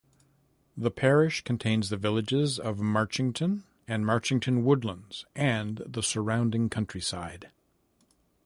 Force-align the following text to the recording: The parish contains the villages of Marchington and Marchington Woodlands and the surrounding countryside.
The 0.75 0.89
parish 0.89 1.43
contains 1.43 1.89
the 1.91 1.95
villages 1.95 2.57
of 2.57 2.77
Marchington 2.79 3.65
and 3.87 4.03
Marchington 4.03 4.63
Woodlands 4.63 5.25
and 5.35 5.83
the 5.85 6.01
surrounding 6.01 6.71
countryside. 6.71 7.51